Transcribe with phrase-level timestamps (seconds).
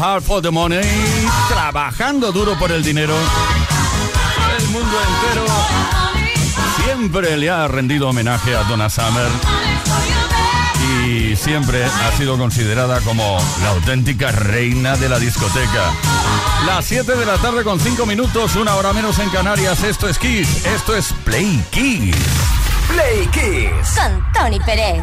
[0.00, 0.80] Hard for the money,
[1.48, 3.14] trabajando duro por el dinero.
[4.58, 5.44] El mundo entero
[6.84, 9.28] siempre le ha rendido homenaje a Donna Summer
[11.06, 15.92] y siempre ha sido considerada como la auténtica reina de la discoteca.
[16.66, 19.82] Las 7 de la tarde con 5 minutos, una hora menos en Canarias.
[19.82, 22.16] Esto es Kiss, esto es Play Kiss.
[22.88, 23.98] Play Kiss.
[23.98, 25.02] Con Tony Pérez.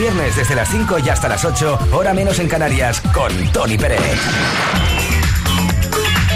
[0.00, 4.00] viernes, desde las 5 y hasta las 8, hora menos en Canarias, con Tony Pérez.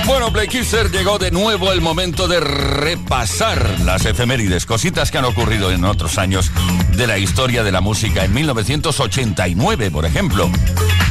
[0.07, 5.25] Bueno, Play Kisser, llegó de nuevo el momento de repasar las efemérides, cositas que han
[5.25, 6.53] ocurrido en otros años
[6.95, 8.25] de la historia de la música.
[8.25, 10.51] En 1989, por ejemplo,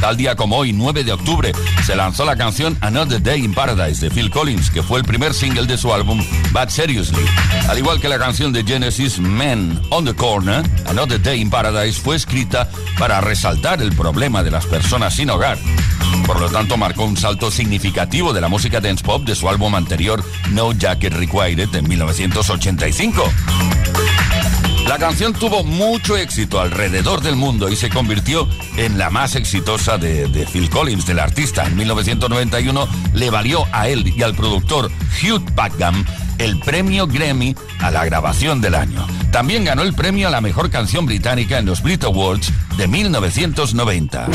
[0.04, 1.52] tal día como hoy, 9 de octubre,
[1.86, 5.32] se lanzó la canción Another Day in Paradise de Phil Collins, que fue el primer
[5.32, 6.22] single de su álbum
[6.52, 7.24] Bad Seriously.
[7.70, 11.98] Al igual que la canción de Genesis Men on the Corner, Another Day in Paradise
[11.98, 12.68] fue escrita
[12.98, 15.56] para resaltar el problema de las personas sin hogar.
[16.26, 19.74] Por lo tanto, marcó un salto significativo de la música dance pop de su álbum
[19.74, 23.24] anterior No Jacket Required en 1985.
[24.86, 29.96] La canción tuvo mucho éxito alrededor del mundo y se convirtió en la más exitosa
[29.96, 31.66] de, de, Phil Collins, del artista.
[31.66, 34.90] En 1991 le valió a él y al productor
[35.22, 36.04] Hugh Packham
[36.38, 39.06] el premio Grammy a la grabación del año.
[39.30, 44.28] También ganó el premio a la mejor canción británica en los Brit Awards de 1990.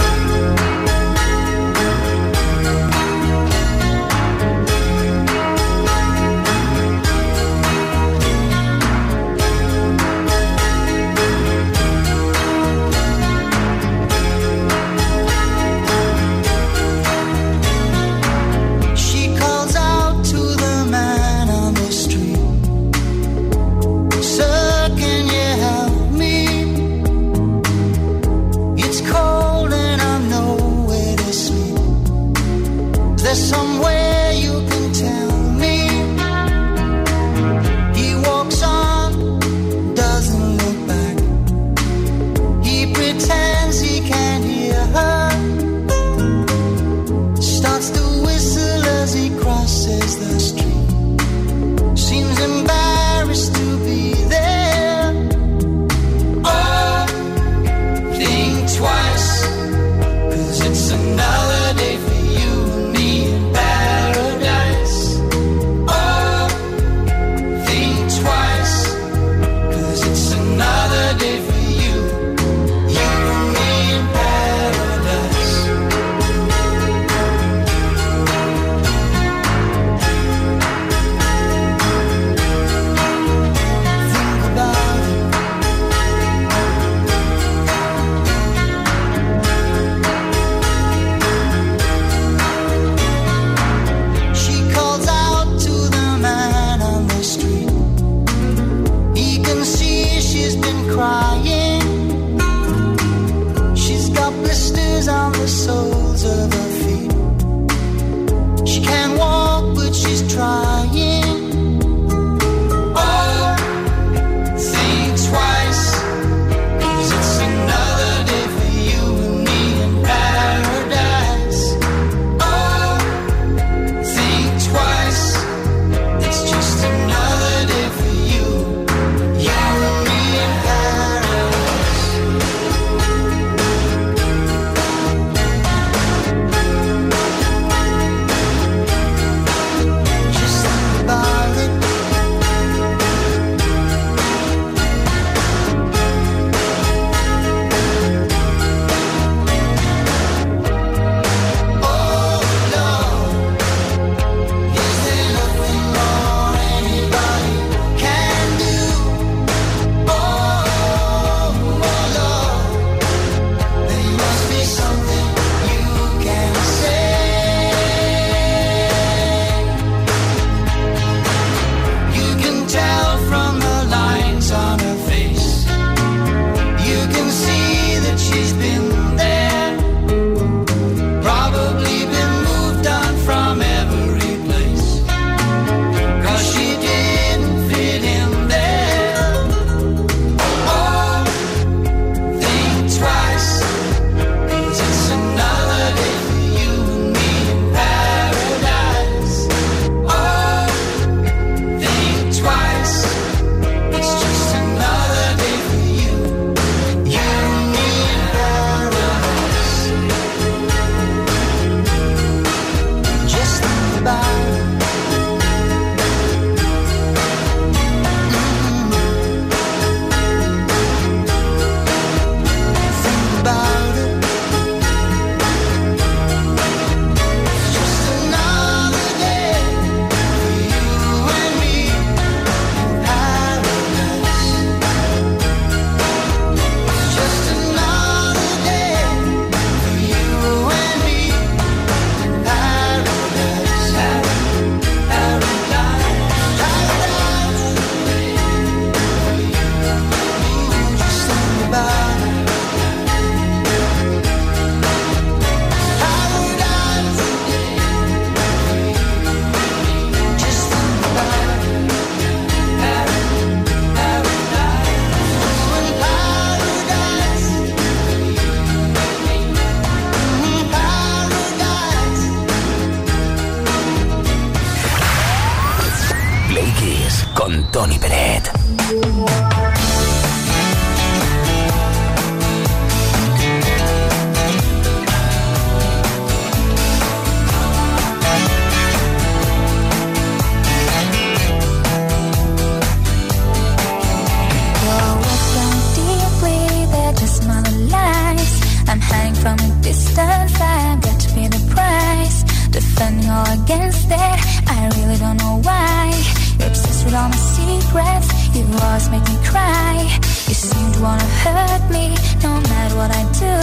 [305.19, 306.11] Don't know why.
[306.57, 308.27] You're obsessed with all my secrets.
[308.55, 310.07] You always make me cry.
[310.47, 313.55] You seem to wanna hurt me, no matter what I do.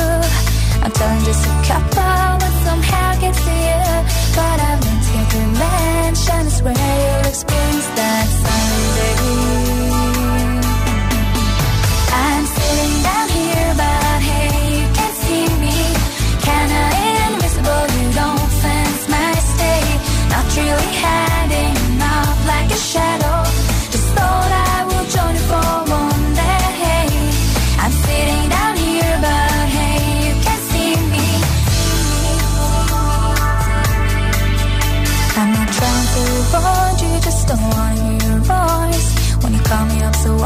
[0.85, 3.83] I'm telling just a couple, but somehow gets to you.
[4.37, 8.46] But I've been to revenge, and I swear you'll experience that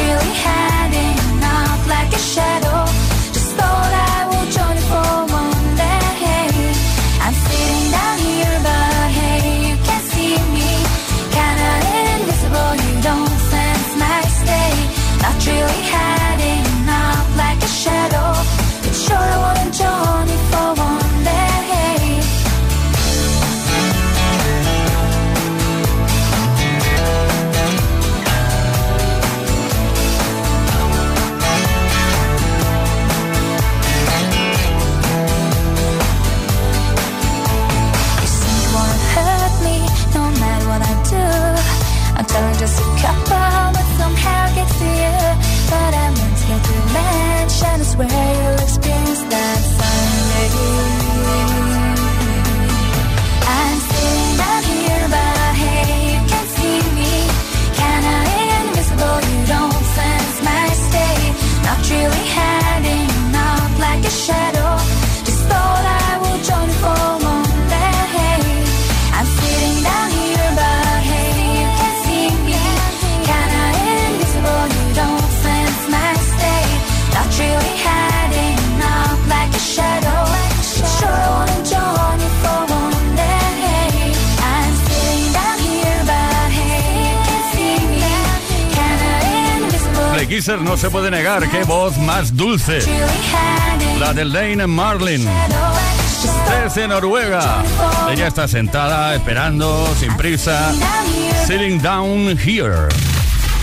[0.00, 2.79] Really hiding out like a shadow.
[91.10, 92.80] Puede negar, qué voz más dulce.
[93.98, 95.26] La de Lane Marlin.
[96.48, 97.62] Desde Noruega.
[98.10, 100.72] Ella está sentada, esperando, sin prisa.
[101.46, 102.88] Sitting down here.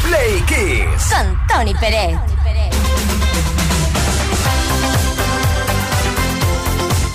[0.08, 1.10] Play Kiss.
[1.10, 2.18] Con Tony Pérez.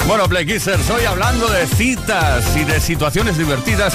[0.07, 3.95] Bueno, Play Kissers, hoy hablando de citas y de situaciones divertidas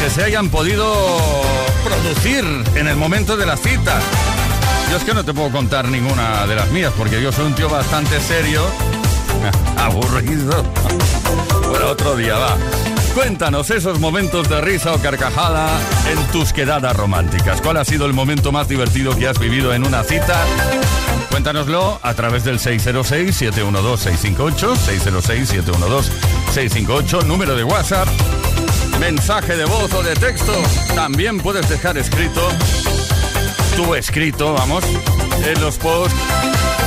[0.00, 0.94] que se hayan podido
[1.84, 2.44] producir
[2.74, 4.00] en el momento de la cita.
[4.90, 7.54] Yo es que no te puedo contar ninguna de las mías porque yo soy un
[7.54, 8.62] tío bastante serio.
[9.76, 10.62] Aburrido.
[11.68, 12.56] Bueno, otro día va.
[13.14, 15.70] Cuéntanos esos momentos de risa o carcajada
[16.10, 17.62] en tus quedadas románticas.
[17.62, 20.44] ¿Cuál ha sido el momento más divertido que has vivido en una cita?
[21.30, 24.76] Cuéntanoslo a través del 606-712-658,
[26.54, 28.06] 606-712-658, número de WhatsApp,
[29.00, 30.52] mensaje de voz o de texto.
[30.94, 32.48] También puedes dejar escrito,
[33.76, 34.82] tu escrito, vamos,
[35.44, 36.18] en los posts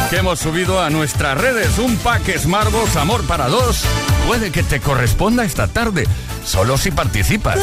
[0.09, 1.77] que hemos subido a nuestras redes.
[1.77, 3.83] Un pack Smartbox Amor para dos
[4.27, 6.07] puede que te corresponda esta tarde,
[6.43, 7.59] solo si participas.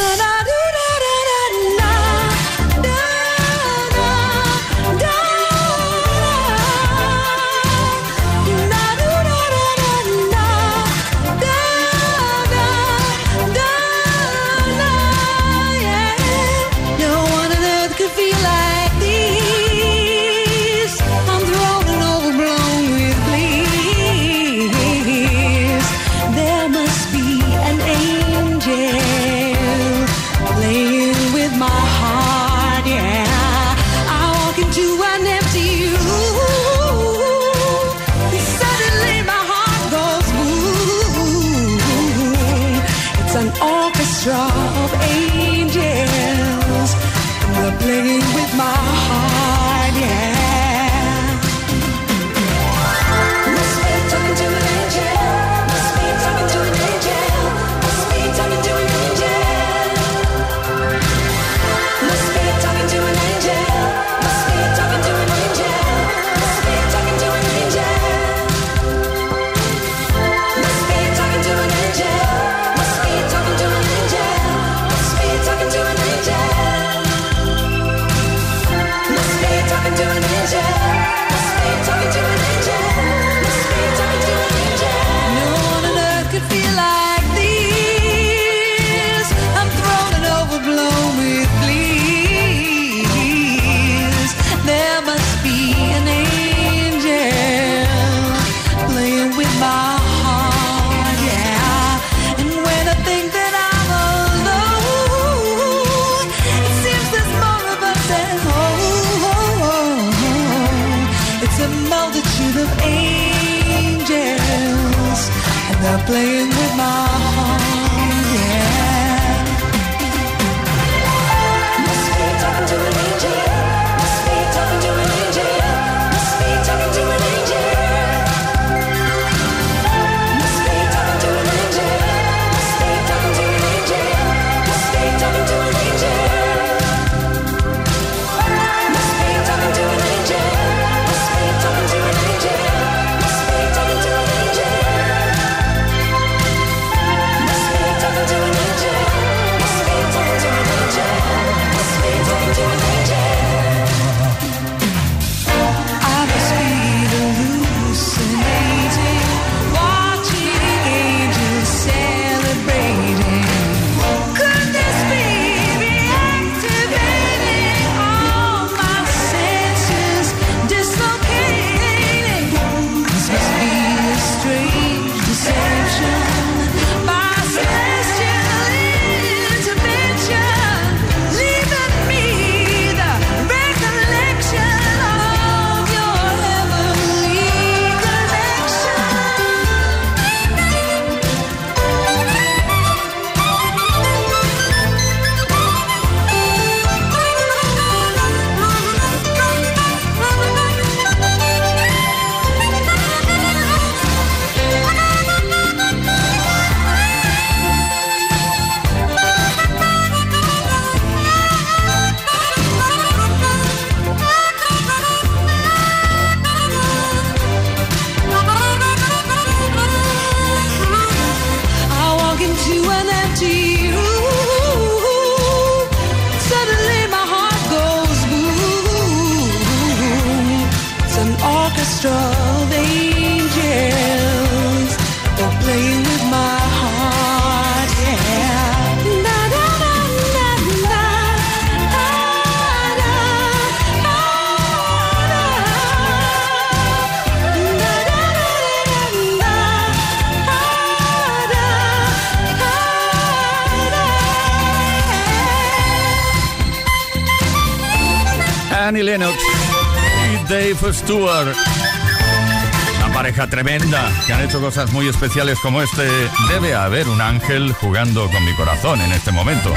[263.63, 266.07] tremenda, que han hecho cosas muy especiales como este,
[266.47, 269.73] debe haber un ángel jugando con mi corazón en este momento.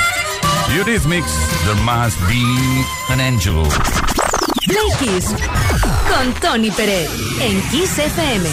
[0.76, 1.32] Eurythmics,
[1.64, 2.44] there must be
[3.08, 3.66] an angel.
[4.66, 5.34] Play Kiss
[6.10, 7.08] con Tony Pérez
[7.40, 8.50] en Kiss FM.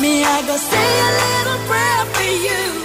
[0.00, 2.81] I go a little prayer for you.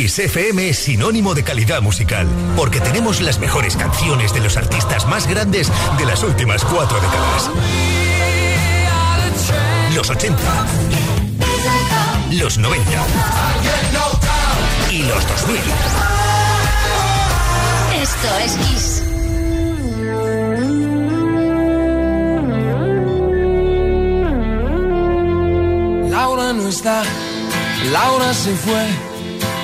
[0.00, 5.06] Kiss FM es sinónimo de calidad musical, porque tenemos las mejores canciones de los artistas
[5.06, 7.50] más grandes de las últimas cuatro décadas.
[9.94, 10.42] Los 80,
[12.32, 12.90] los 90
[14.90, 15.60] y los 2000.
[18.00, 19.02] Esto es Kiss.
[26.10, 27.02] Laura no está,
[27.92, 29.09] Laura se fue,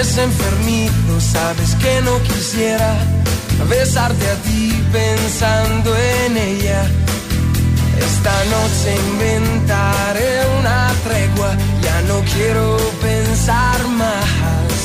[0.00, 2.94] Es enfermito, sabes que no quisiera
[3.66, 6.82] besarte a ti pensando en ella.
[7.98, 14.76] Esta noche inventaré una tregua, ya no quiero pensar más.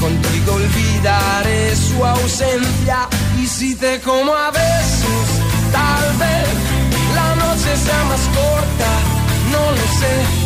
[0.00, 5.26] Contigo olvidaré su ausencia y si te como a besos,
[5.70, 6.48] tal vez
[7.14, 8.90] la noche sea más corta,
[9.52, 10.45] no lo sé.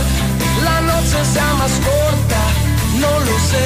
[1.25, 2.41] sea más corta,
[2.99, 3.65] no lo sé.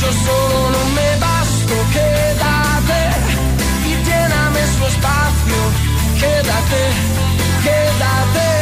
[0.00, 3.00] Yo solo no me basto, quédate
[3.84, 5.58] y lléname su espacio,
[6.20, 6.82] quédate,
[7.64, 8.57] quédate.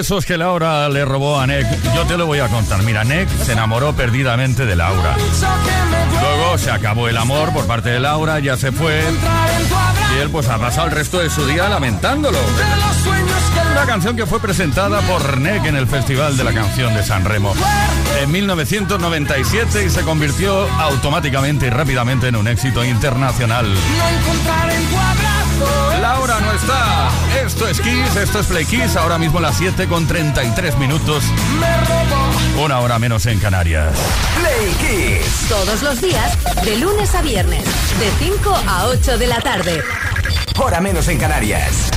[0.00, 1.66] Besos que Laura le robó a Nick.
[1.94, 2.82] Yo te lo voy a contar.
[2.84, 5.14] Mira, Nick se enamoró perdidamente de Laura.
[6.22, 9.02] Luego se acabó el amor por parte de Laura, ya se fue.
[10.16, 12.38] Y él pues ha pasado el resto de su día lamentándolo.
[13.72, 17.26] Una canción que fue presentada por Nick en el Festival de la Canción de San
[17.26, 17.52] Remo
[18.22, 23.66] en 1997 y se convirtió automáticamente y rápidamente en un éxito internacional.
[23.66, 25.29] no
[26.00, 27.08] Laura no está.
[27.44, 31.24] Esto es Kiss, esto es Play Kiss, ahora mismo las 7 con 33 minutos,
[32.62, 33.92] una hora menos en Canarias.
[34.40, 35.48] Play Kiss.
[35.48, 39.82] Todos los días, de lunes a viernes, de 5 a 8 de la tarde.
[40.58, 41.90] Hora menos en Canarias.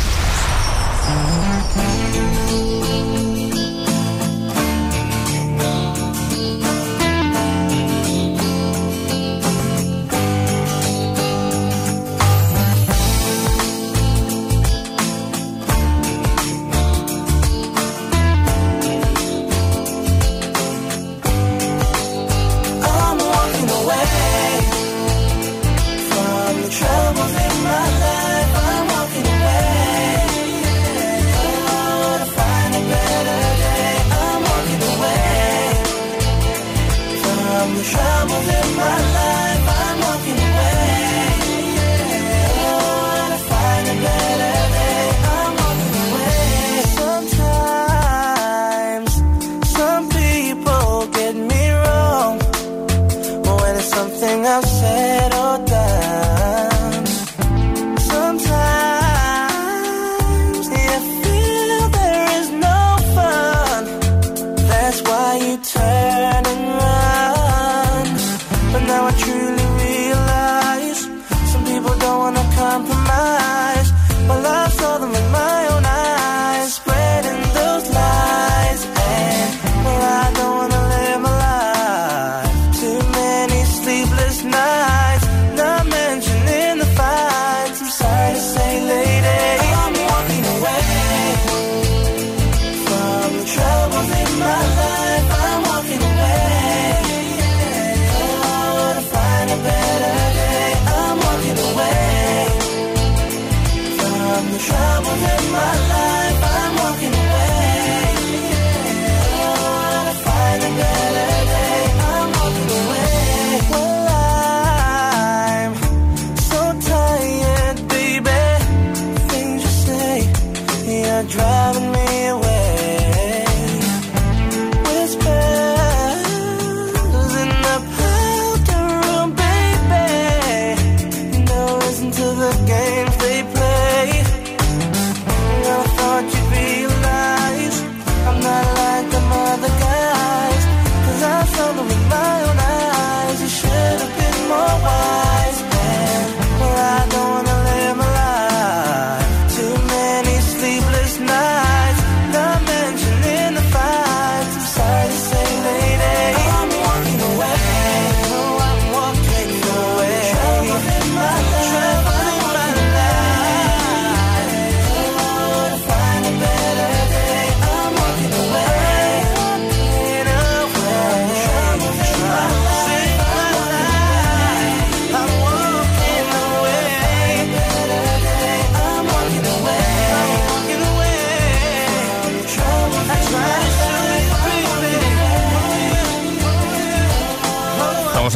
[121.28, 122.03] Driving me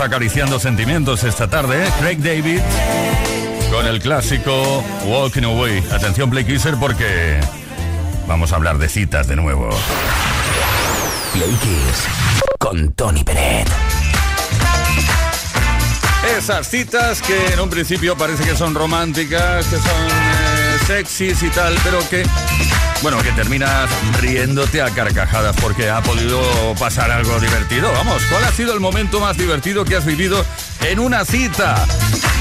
[0.08, 1.92] acariciando sentimientos esta tarde, ¿eh?
[2.00, 2.62] Craig David
[3.70, 5.84] con el clásico Walking Away.
[5.92, 7.40] Atención, Play Kisser, porque
[8.26, 9.70] vamos a hablar de citas de nuevo.
[11.34, 12.08] Play Kiss
[12.58, 13.68] con Tony Peret.
[16.38, 21.50] Esas citas que en un principio parece que son románticas, que son eh, sexys y
[21.50, 22.24] tal, pero que,
[23.02, 23.90] bueno, que terminas
[24.20, 26.42] riéndote a carcajadas porque ha podido
[26.80, 27.92] pasar algo divertido.
[27.94, 30.44] Vamos, ¿cuál ha sido el momento más divertido que has vivido
[30.82, 31.86] en una cita?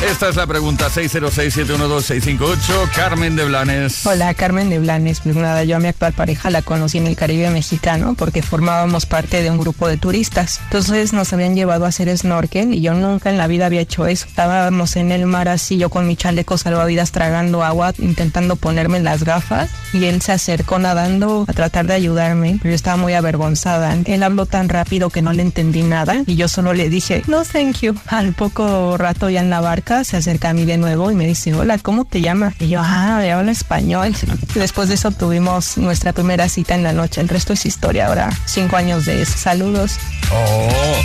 [0.05, 2.91] Esta es la pregunta 606-712-658.
[2.95, 4.05] Carmen de Blanes.
[4.05, 5.21] Hola, Carmen de Blanes.
[5.21, 9.07] Pues nada, yo a mi actual pareja la conocí en el Caribe mexicano porque formábamos
[9.07, 10.61] parte de un grupo de turistas.
[10.65, 14.07] Entonces nos habían llevado a hacer snorkel y yo nunca en la vida había hecho
[14.07, 14.27] eso.
[14.27, 19.25] Estábamos en el mar así, yo con mi chaleco salvavidas tragando agua, intentando ponerme las
[19.25, 23.97] gafas y él se acercó nadando a tratar de ayudarme, pero yo estaba muy avergonzada.
[24.05, 27.45] Él habló tan rápido que no le entendí nada y yo solo le dije, no,
[27.45, 27.95] thank you.
[28.09, 31.27] Al poco rato ya en la barca se acerca a mí de nuevo y me
[31.27, 32.55] dice, hola, ¿cómo te llamas?
[32.59, 34.15] Y yo, ah, me habla español.
[34.55, 37.21] Después de eso tuvimos nuestra primera cita en la noche.
[37.21, 39.39] El resto es historia ahora, cinco años de eso.
[39.39, 39.99] Saludos.
[40.33, 41.03] Oh,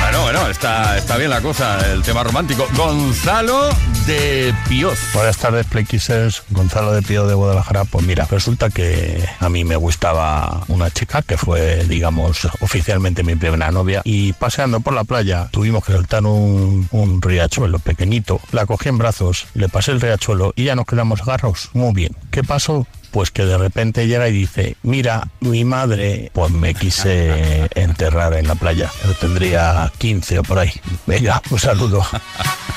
[0.00, 2.66] bueno, bueno, está, está bien la cosa, el tema romántico.
[2.76, 3.68] Gonzalo
[4.06, 4.98] de Pioz.
[5.14, 6.42] Buenas tardes, Playkissers.
[6.50, 7.84] Gonzalo de Pío de Guadalajara.
[7.84, 13.36] Pues mira, resulta que a mí me gustaba una chica que fue, digamos, oficialmente mi
[13.36, 14.02] primera novia.
[14.04, 18.40] Y paseando por la playa tuvimos que saltar un, un riachuelo pequeñito.
[18.52, 21.70] La cogí en brazos, le pasé el riachuelo y ya nos quedamos agarros.
[21.74, 22.16] Muy bien.
[22.30, 22.86] ¿Qué pasó?
[23.10, 28.46] Pues que de repente llega y dice, mira, mi madre, pues me quise enterrar en
[28.46, 28.90] la playa.
[29.04, 30.72] Yo tendría 15 o por ahí.
[31.06, 32.06] Venga, un saludo.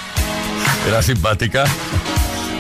[0.88, 1.66] Era simpática.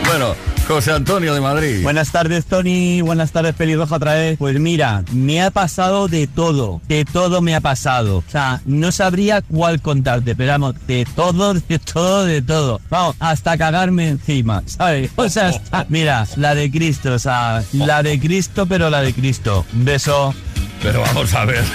[0.06, 0.36] Bueno,
[0.68, 1.84] José Antonio de Madrid.
[1.84, 3.01] Buenas tardes, Tony.
[3.01, 4.38] Buenas tardes, Pelirroja, otra vez.
[4.38, 6.82] Pues mira, me ha pasado de todo.
[6.88, 8.18] De todo me ha pasado.
[8.20, 12.80] O sea, no sabría cuál contarte, pero vamos, de todo, de todo, de todo.
[12.89, 15.11] Vamos, hasta cagarme encima, ¿sabes?
[15.18, 19.14] O sea, hasta- mira, la de Cristo, o sea, la de Cristo, pero la de
[19.14, 19.66] Cristo.
[19.74, 20.34] Un beso.
[20.82, 21.64] Pero vamos a ver.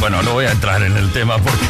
[0.00, 1.66] Bueno, no voy a entrar en el tema porque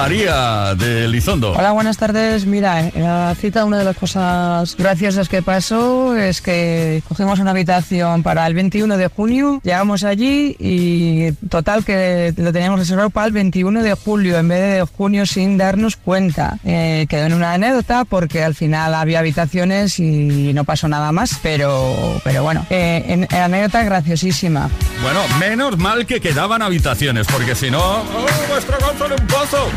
[0.00, 1.52] María de Lizondo.
[1.52, 2.46] Hola, buenas tardes.
[2.46, 7.50] Mira, en la cita una de las cosas graciosas que pasó es que cogimos una
[7.50, 13.26] habitación para el 21 de junio, llegamos allí y total que lo teníamos reservado para
[13.26, 16.58] el 21 de julio en vez de junio sin darnos cuenta.
[16.64, 21.40] Eh, quedó en una anécdota porque al final había habitaciones y no pasó nada más,
[21.42, 24.70] pero, pero bueno, eh, en, en anécdota graciosísima.
[25.02, 29.68] Bueno, menos mal que quedaban habitaciones, porque si no, ¡oh, vuestro en un pozo!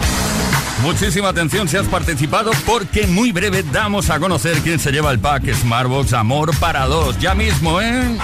[0.81, 5.19] Muchísima atención si has participado, porque muy breve damos a conocer quién se lleva el
[5.19, 7.19] pack Smartbox Amor para dos.
[7.19, 8.17] Ya mismo, ¿eh?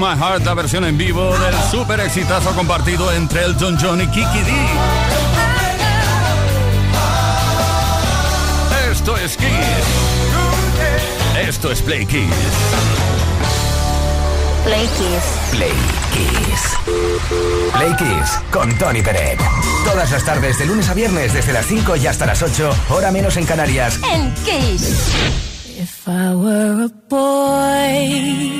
[0.00, 4.22] My Heart, la versión en vivo del super exitazo compartido entre Elton John y Kiki
[4.22, 4.52] D.
[8.90, 9.48] Esto es Kiss.
[11.46, 12.30] Esto es Play Kiss.
[14.64, 15.22] Play Kiss.
[15.50, 15.72] Play
[16.14, 16.78] Kiss.
[17.74, 19.38] Play Kiss con Tony Peret.
[19.84, 23.10] Todas las tardes, de lunes a viernes, desde las 5 y hasta las 8, hora
[23.10, 24.00] menos en Canarias.
[24.10, 25.12] En Kiss.
[25.78, 28.59] If I were a boy,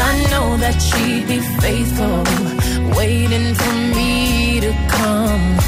[0.00, 2.22] I know that she'd be faithful,
[2.96, 5.58] waiting for me to come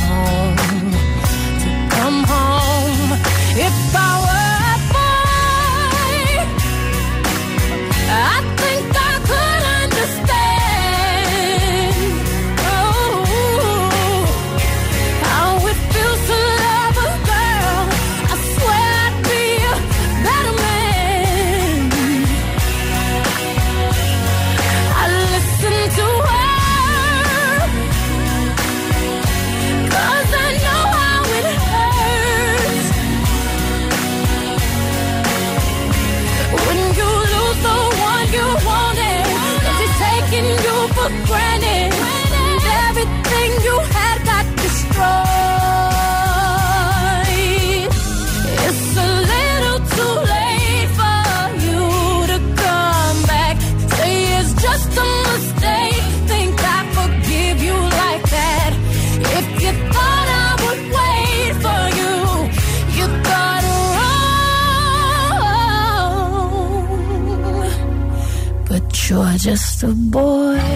[69.43, 70.70] just a boy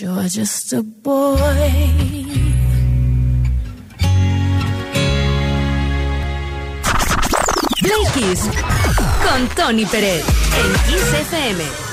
[0.00, 1.36] you're just a boy
[7.82, 8.48] Play Kiss
[9.22, 10.24] con Tony Pérez
[10.56, 11.89] en Kiss FM.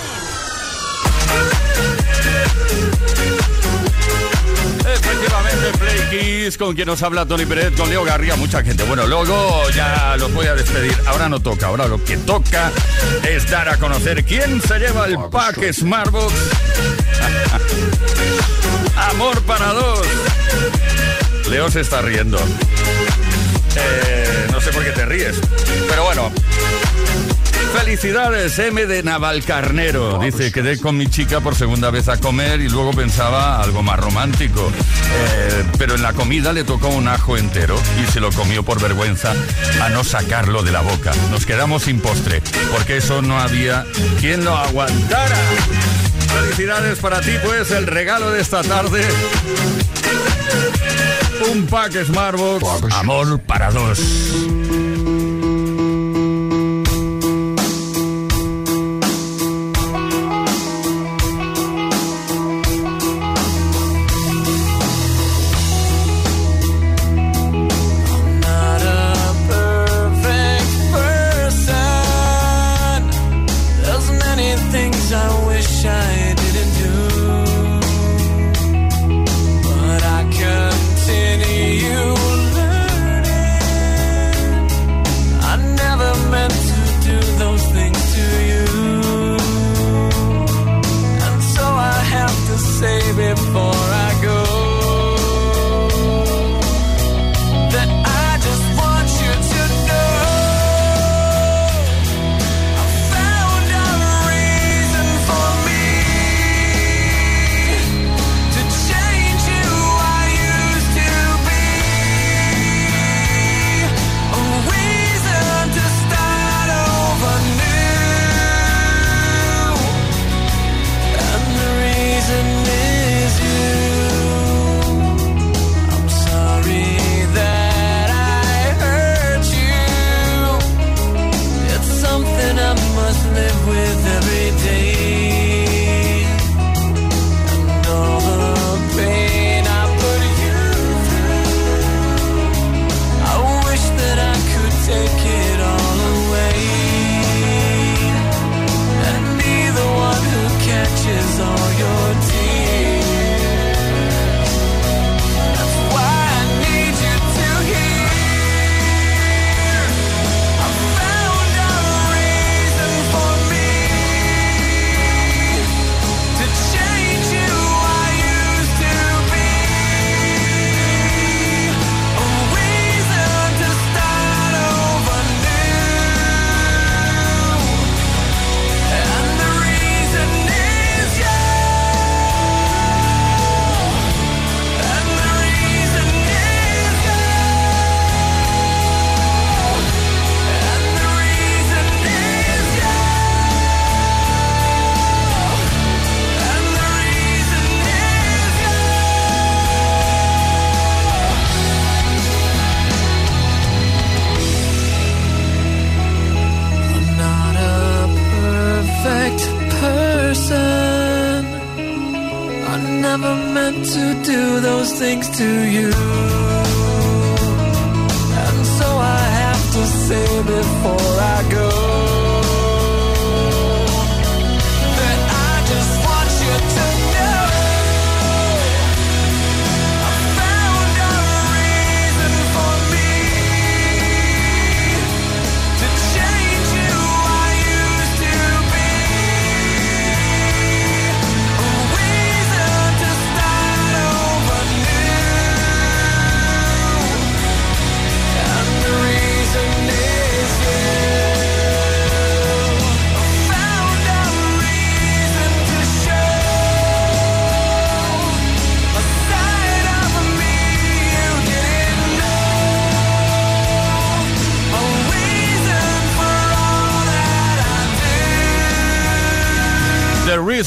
[5.72, 8.84] Play Kiss, con quien nos habla Tony Pérez, con Leo Garría, mucha gente.
[8.84, 10.96] Bueno, luego ya los voy a despedir.
[11.08, 12.72] Ahora no toca, ahora lo que toca
[13.24, 16.34] es dar a conocer quién se lleva el pack Smartbox.
[19.12, 20.06] Amor para dos.
[21.50, 22.40] Leo se está riendo.
[23.76, 25.40] Eh, no sé por qué te ríes.
[25.88, 26.32] Pero bueno.
[27.74, 30.20] Felicidades, M de Navalcarnero.
[30.20, 30.82] Dice, pues, quedé pues.
[30.82, 34.72] con mi chica por segunda vez a comer y luego pensaba algo más romántico.
[34.72, 38.82] Eh, pero en la comida le tocó un ajo entero y se lo comió por
[38.82, 39.34] vergüenza
[39.82, 41.12] a no sacarlo de la boca.
[41.32, 42.42] Nos quedamos sin postre,
[42.72, 43.86] porque eso no había
[44.20, 45.38] quien lo aguantara.
[46.42, 49.06] Felicidades para ti, pues, el regalo de esta tarde.
[51.52, 52.94] Un pack Smartbox.
[52.94, 54.00] Amor para dos.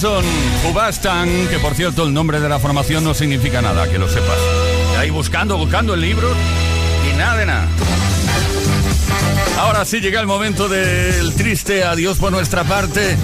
[0.00, 0.24] son
[0.64, 4.38] Hubastan, que por cierto el nombre de la formación no significa nada, que lo sepas.
[4.98, 6.26] Ahí buscando, buscando el libro
[7.06, 7.68] y nada de nada.
[9.58, 13.12] Ahora sí llega el momento del triste adiós por nuestra parte.
[13.12, 13.16] ¿eh?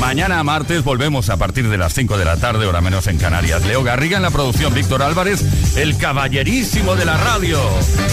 [0.00, 3.64] Mañana martes volvemos a partir de las 5 de la tarde, hora menos en Canarias.
[3.64, 5.42] Leo Garriga en la producción, Víctor Álvarez,
[5.76, 7.58] el caballerísimo de la radio.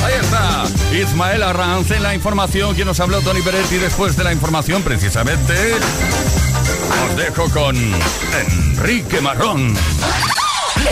[0.05, 0.63] Ahí está,
[0.95, 5.53] Ismael Arranz en la información, quien nos habló Tony Pérez después de la información precisamente...
[7.05, 9.75] Os dejo con Enrique Marrón.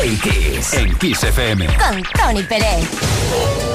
[0.02, 0.74] En Kiss.
[0.74, 1.68] En Kiss FM.
[1.78, 3.75] Con Tony Pérez.